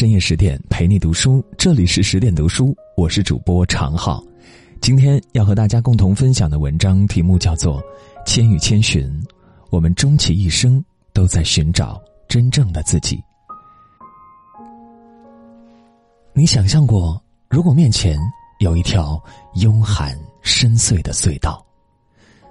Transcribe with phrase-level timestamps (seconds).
[0.00, 4.24] 深夜十点陪你读书，这里是十点读书，我是主播常浩。
[4.80, 7.82] 今天要和大家共同分享的文章题目叫做
[8.24, 9.06] 《千与千寻》，
[9.68, 10.82] 我们终其一生
[11.12, 13.22] 都在寻找真正的自己。
[16.32, 18.18] 你想象过，如果面前
[18.60, 19.22] 有一条
[19.56, 21.62] 幽寒深邃的隧道，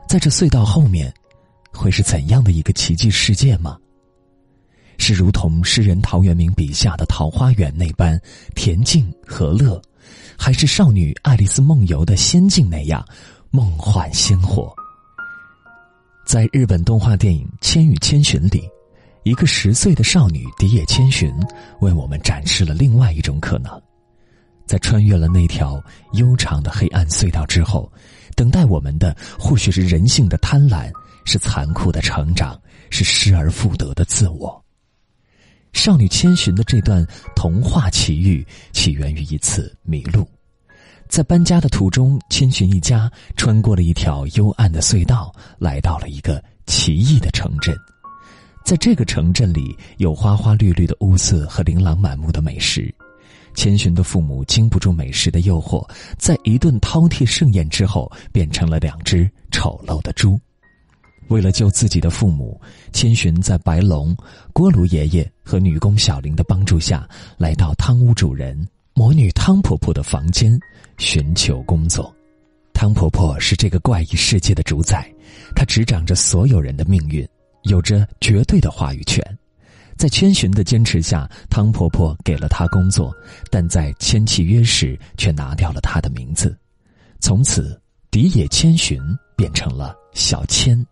[0.07, 1.11] 在这隧道后面，
[1.73, 3.75] 会是怎样的一个奇迹世界吗？
[4.99, 8.21] 是如同诗人陶渊明笔下的桃花源那般
[8.53, 9.81] 恬静和乐，
[10.37, 13.03] 还是少女爱丽丝梦游的仙境那样
[13.49, 14.71] 梦幻鲜活？
[16.25, 18.69] 在日本动画电影《千与千寻》里，
[19.23, 21.33] 一个十岁的少女荻野千寻
[21.79, 23.81] 为我们展示了另外一种可能：
[24.67, 27.91] 在穿越了那条悠长的黑暗隧道之后，
[28.35, 30.91] 等待我们的或许是人性的贪婪，
[31.25, 32.59] 是残酷的成长，
[32.91, 34.63] 是失而复得的自我。
[35.73, 37.05] 少女千寻的这段
[37.35, 40.27] 童话奇遇起源于一次迷路，
[41.07, 47.75] 在搬家的途中，千寻一家穿过了一条幽暗的隧道，来到了一个奇异的城镇。
[48.65, 52.93] 在这个城镇里，有花花绿绿的屋子和琳琅满目的美食。
[53.55, 60.39] 千寻的父母经不住美食的诱惑，在一顿饕餮盛宴之后，变成了两只丑陋的猪。
[61.29, 62.59] 为了救自己的父母，
[62.91, 64.15] 千寻在白龙、
[64.51, 70.59] 锅炉爷爷和女工小玲的帮助下，来到汤屋主人魔女汤婆婆的房间，
[70.97, 72.13] 寻求工作。
[72.73, 75.09] 汤婆婆是这个怪异世界的主宰，
[75.55, 77.27] 她执掌着所有人的命运，
[77.63, 79.23] 有着绝对的话语权。
[79.97, 83.13] 在千寻的坚持下，汤婆婆给了她工作，
[83.51, 86.57] 但在签契约时却拿掉了她的名字。
[87.19, 87.79] 从此，
[88.11, 88.97] 荻野千寻
[89.35, 90.83] 变成了小千。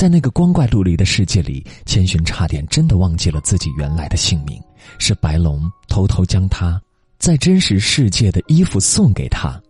[0.00, 4.58] 在那个光怪陆离的世界里，千寻差点真的忘记了自己原来的姓名。
[4.96, 6.80] 是白龙偷偷将他
[7.18, 9.60] 在真实世界的衣服送给他，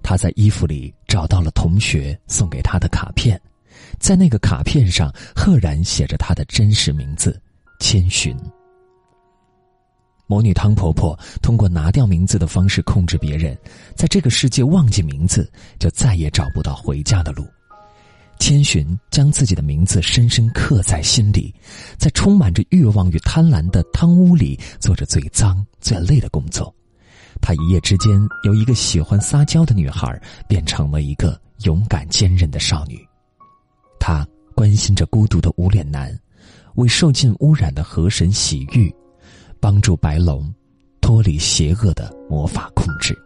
[0.00, 3.36] 他在衣服里找到了同学送给他的卡片，
[3.98, 7.42] 在那个卡片上赫然写着他的真实名字——
[7.82, 8.32] 千寻。
[10.28, 13.58] 魔女汤婆婆通过拿掉名字的方式控制别人，
[13.96, 17.44] 在这个世界忘记名字，就再也找不到回家的路。
[18.40, 21.54] 千寻将自己的名字深深刻在心里，
[21.98, 26.74] 在充满着欲望与贪婪的汤屋里做着最脏最累的工作。
[27.40, 32.98] 他一夜之间由一个喜欢撒娇的女孩变成了一个勇敢坚韧的少女。
[34.00, 36.18] 他关心着孤独的无脸男，
[36.74, 38.92] 为受尽污染的河神洗浴，
[39.60, 40.52] 帮助白龙
[41.00, 43.16] 脱离邪恶的魔法控制。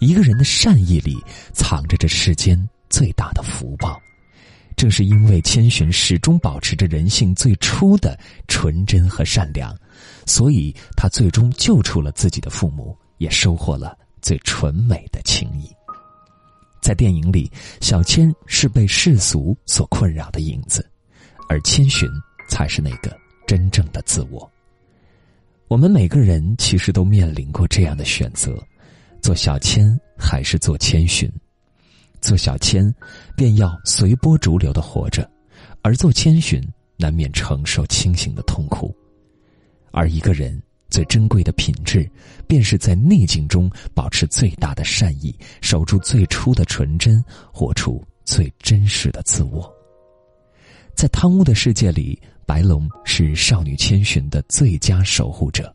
[0.00, 1.16] 一个人的善意里
[1.52, 3.98] 藏着这世间最大的福报。
[4.78, 8.16] 正是因为千寻始终保持着人性最初的
[8.46, 9.76] 纯真和善良，
[10.24, 15.68] 所以他最终救出了自己的父母，也收获了最纯美的情谊。
[16.80, 17.50] 在电影里，
[17.80, 20.88] 小千是被世俗所困扰的影子，
[21.48, 22.08] 而千寻
[22.48, 23.18] 才是那个
[23.48, 24.48] 真正的自我。
[25.66, 28.56] 我们每个人其实都面临过这样的选择：
[29.20, 31.28] 做小千还是做千寻？
[32.20, 32.94] 做小千，
[33.36, 35.22] 便要随波逐流的活着；
[35.82, 36.62] 而做千寻，
[36.96, 38.94] 难免承受清醒的痛苦。
[39.90, 42.08] 而一个人最珍贵的品质，
[42.46, 49.72] 便是在逆境中保持最大的善意，守住最初的纯真，活出最真实的自我。
[50.94, 55.74] 在贪污的世界里，白龙是少女千寻的最佳守护者。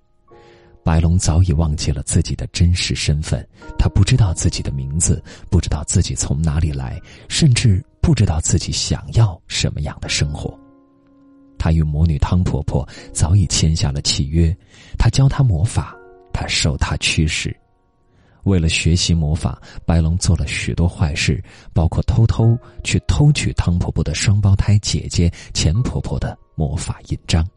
[0.84, 3.48] 白龙早已忘记了自己的真实身份，
[3.80, 7.00] 他不知道自己的名字，不知道自己从哪里来，
[7.30, 10.54] 甚至不知道自己想要什么样的生活。
[11.58, 14.54] 他与魔女汤婆婆早已签下了契约，
[15.00, 15.96] 他教她魔法，
[16.34, 17.56] 他受她驱使。
[18.44, 27.48] 为了学习魔法，白龙做了许多坏事，包括偷偷去偷取汤婆婆的双胞胎姐姐钱婆婆的魔法印章。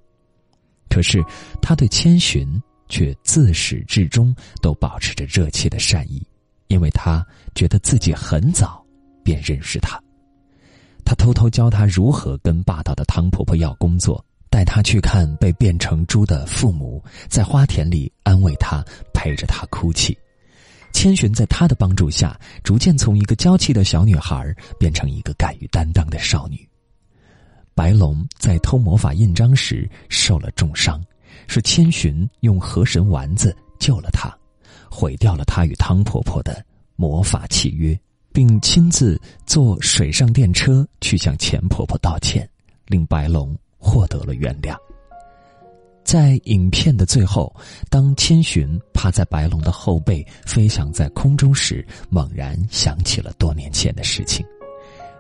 [0.89, 1.21] 可是，
[1.61, 2.47] 他对千寻。
[2.89, 6.27] 却自始至终都保持着热切的善意，
[6.69, 8.85] 因为他觉得自己很早
[9.23, 10.01] 便认识他。
[11.05, 18.85] 他偷偷教他如何跟霸道的汤婆婆要工作，带他去看被变成猪的父母，在花田里安慰他，
[19.15, 20.17] 陪着他哭泣。
[20.93, 26.67] 千寻在他的帮助下，逐渐从一个娇气的小女孩变成一个敢于担当的少女。
[27.75, 30.99] 白龙在偷魔法印章时受了重伤。
[31.47, 34.35] 是千寻用河神丸子救了他，
[34.91, 36.65] 毁掉了他与汤婆婆的
[36.97, 37.99] 魔法契约，
[38.33, 42.49] 并亲自坐水上电车去向钱婆婆道歉，
[42.87, 44.77] 令白龙获得了原谅。
[46.05, 47.53] 在影片的最后，
[47.91, 54.47] 当千寻趴在白龙的后背飞翔在空中时，猛然想起了多年前的事情。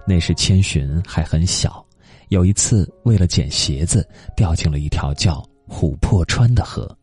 [0.06, 1.84] 那时千寻还很小，
[2.28, 6.96] 有一次为了捡鞋子，掉进了一条叫琥珀川的河，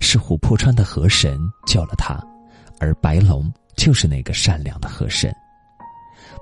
[0.00, 2.18] 是琥珀川的河神救了他，
[2.78, 5.34] 而白龙就是那个善良的河神。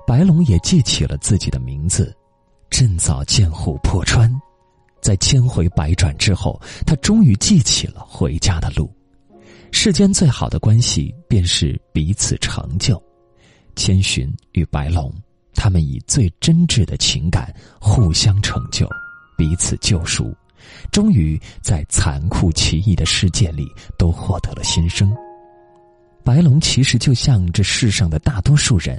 [0.05, 2.15] 白龙也记起了自己的名字，
[2.69, 4.31] 趁早见琥珀川。
[5.01, 8.89] 在千回百转之后，他终于记起了回家的路。
[9.71, 13.01] 世间最好的关系，便是彼此成就。
[13.75, 15.13] 千寻与白龙，
[15.55, 18.87] 他们以最真挚的情感互相成就，
[19.35, 20.33] 彼此救赎，
[20.91, 23.67] 终于在残酷奇异的世界里
[23.97, 25.15] 都获得了新生。
[26.23, 28.97] 白龙其实就像这世上的大多数人，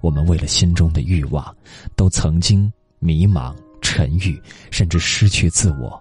[0.00, 1.54] 我们为了心中的欲望，
[1.96, 3.54] 都曾经迷茫。
[3.82, 4.40] 沉郁，
[4.70, 6.00] 甚至失去自我，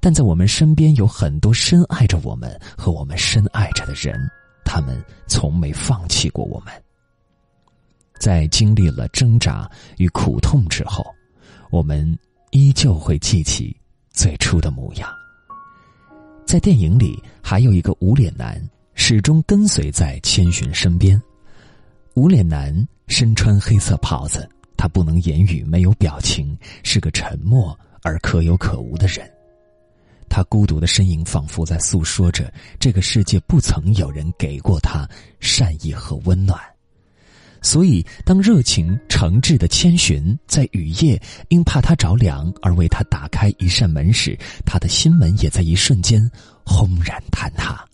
[0.00, 4.16] 但在我们身边有很多深爱着我们和我们深爱着的人，
[4.64, 6.72] 他们从没放弃过我们。
[8.20, 9.68] 在经历了挣扎
[9.98, 11.04] 与苦痛之后，
[11.70, 12.16] 我们
[12.52, 13.76] 依旧会记起
[14.16, 15.08] 最初的模样。
[16.44, 18.60] 在电影里，还有一个无脸男
[18.94, 21.20] 始终跟随在千寻身边。
[22.14, 22.74] 无脸男
[23.06, 24.48] 身穿黑色袍子。
[24.78, 29.28] 他不能言语，没有表情，是个沉默而可有可无的人。
[30.28, 35.08] 他孤独的身影仿佛在诉说着这个世界不曾有人给过他
[35.40, 36.60] 善意和温暖。
[37.66, 46.30] 所以，当热情诚挚的千寻在雨夜因怕他着凉而为他打开一扇门时，他的心门也在一瞬间
[46.64, 47.84] 轰然坍塌。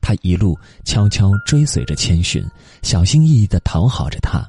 [0.00, 2.46] 他一路悄悄追随着千寻，
[2.82, 4.48] 小心翼翼的讨好着他。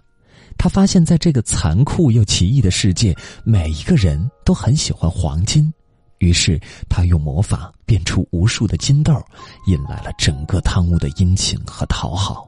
[0.56, 5.74] 他发现，在这个残酷又奇异的世界，每一个人都很喜欢黄金。
[6.20, 9.20] 于是，他用魔法变出无数的金豆，
[9.66, 12.48] 引来了整个汤屋的殷勤和讨好。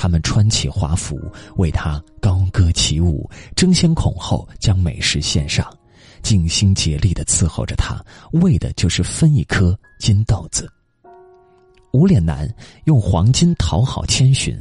[0.00, 1.20] 他们穿起华服，
[1.56, 5.68] 为他高歌起舞，争先恐后将美食献上，
[6.22, 8.00] 尽心竭力的伺候着他，
[8.34, 10.70] 为的就是分一颗金豆子。
[11.92, 12.48] 无脸男
[12.84, 14.56] 用黄金讨好千寻。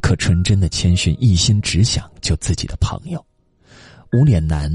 [0.00, 3.24] 可纯真的千寻一心只想救自己的朋友，
[4.12, 4.70] 无脸男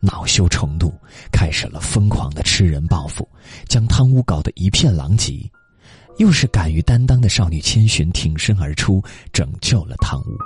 [0.00, 0.92] 恼羞成怒，
[1.30, 3.28] 开始了疯狂的吃人报复，
[3.68, 5.50] 将汤屋搞得一片狼藉。
[6.18, 10.36] 又是敢于担当的少女千寻挺身而出，拯救了汤屋。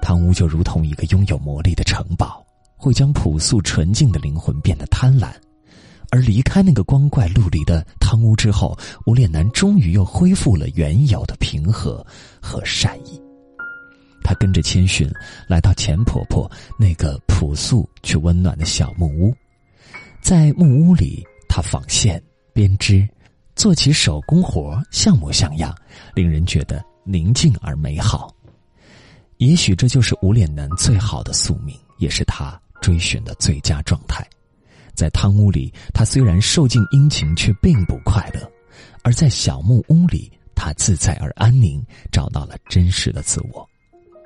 [0.00, 2.44] 汤屋就如同一个拥有魔力的城堡，
[2.76, 5.32] 会将朴素纯净的灵魂变得贪婪。
[6.10, 12.04] 而离开那个光怪陆离的汤屋之后，无脸男终于又恢复了原有的平和
[12.40, 13.18] 和善意。
[14.22, 15.10] 他跟着千寻
[15.48, 19.34] 来到钱婆婆那个朴素却温暖的小木屋，
[20.20, 22.22] 在木屋里，他纺线、
[22.52, 23.08] 编织，
[23.62, 25.72] 做起手工活，像模像样，
[26.16, 28.34] 令人觉得宁静而美好。
[29.36, 34.28] 也许这就是无脸男最好的宿命，也是他追寻的最佳状态。
[34.96, 38.40] 在汤屋里，他虽然受尽殷勤，却并不快乐；
[39.04, 41.80] 而在小木屋里，他自在而安宁，
[42.10, 43.64] 找到了真实的自我。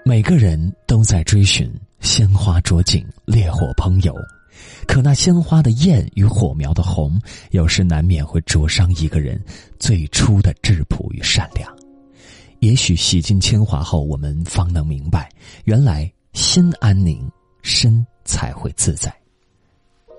[0.03, 4.17] 每个人都在追寻鲜花着锦，烈火烹油，
[4.87, 7.20] 可那鲜花的艳与火苗的红，
[7.50, 9.43] 有时难免会灼伤一个人
[9.79, 11.75] 最初的质朴与善良。
[12.60, 15.29] 也许洗尽铅华后，我们方能明白，
[15.65, 17.31] 原来心安宁，
[17.63, 19.15] 身才会自在。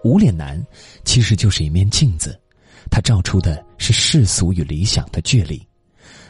[0.04, 0.64] 无脸男
[1.04, 2.40] 其实就是一面镜子，
[2.92, 5.62] 它照出的是世俗与理想的距离。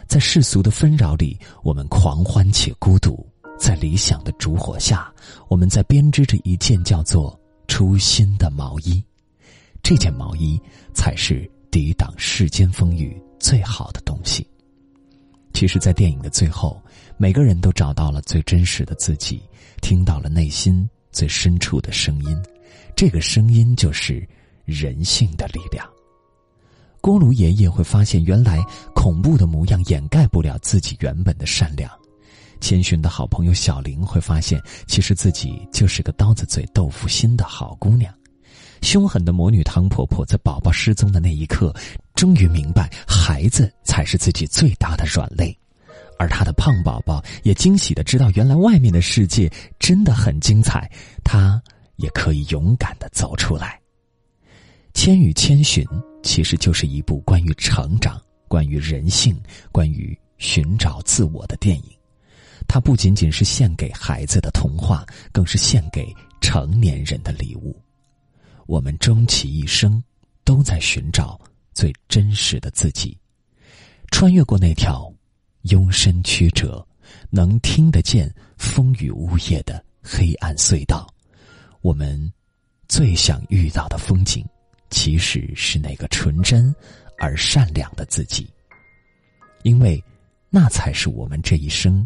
[0.07, 3.13] 在世俗的纷扰里，我们狂欢且孤独；
[3.59, 5.13] 在理想的烛火下，
[5.49, 7.37] 我们在编织着一件叫做
[7.67, 9.03] 初心的毛衣。
[9.83, 10.59] 这件毛衣
[10.93, 14.45] 才是抵挡世间风雨最好的东西。
[15.53, 16.81] 其实，在电影的最后，
[17.17, 19.41] 每个人都找到了最真实的自己，
[19.81, 22.37] 听到了内心最深处的声音。
[22.95, 24.27] 这个声音就是
[24.65, 25.87] 人性的力量。
[26.99, 28.59] 锅炉爷爷会发现，原来
[28.93, 31.89] 恐怖的模样掩盖不了自己原本的善良。
[32.59, 38.13] 千寻的好朋友小玲会发现，其实自己就是个刀子嘴豆腐心的好姑娘。
[38.81, 41.73] 凶狠的魔女汤婆婆在宝宝失踪的那一刻，
[42.13, 45.57] 终于明白孩子才是自己最大的软肋。
[46.19, 50.89] 而她的胖宝宝也惊喜的知道，原来外面的世界真的很精彩。
[51.23, 51.61] 她。
[51.97, 53.81] 也可以勇敢的走出来。
[54.93, 55.83] 《千与千寻》
[56.21, 59.35] 其实就是一部关于成长、关于人性、
[59.71, 61.96] 关于寻找自我的电影。
[62.67, 67.75] 它不仅仅是献给孩子的童话，更是献给成年人的礼物。
[68.65, 70.03] 我们终其一生，
[70.43, 71.39] 都在寻找
[71.73, 73.17] 最真实的自己，
[74.11, 75.11] 穿越过那条
[75.63, 76.85] 幽深曲折、
[77.29, 81.07] 能听得见风雨呜咽的黑暗隧道。
[81.81, 82.31] 我们
[82.89, 84.45] 最想遇到的风景，
[84.89, 86.75] 其实是那个纯真
[87.17, 88.51] 而善良的自己，
[89.63, 90.03] 因为
[90.49, 92.05] 那才是我们这一生